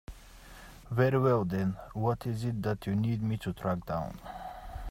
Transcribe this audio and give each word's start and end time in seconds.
Very 0.89 1.19
well 1.19 1.45
then, 1.45 1.77
what 1.93 2.25
is 2.25 2.43
it 2.43 2.63
that 2.63 2.87
you 2.87 2.95
need 2.95 3.21
me 3.21 3.37
to 3.37 3.53
track 3.53 3.85
down? 3.85 4.19